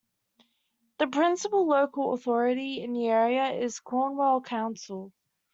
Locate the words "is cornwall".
3.51-4.41